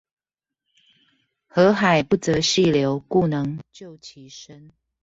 [1.45, 4.71] 河海不擇細流，故能就其深